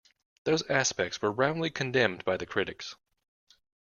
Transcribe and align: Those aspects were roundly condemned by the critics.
Those 0.45 0.67
aspects 0.67 1.21
were 1.21 1.31
roundly 1.31 1.69
condemned 1.69 2.25
by 2.25 2.35
the 2.35 2.47
critics. 2.47 2.95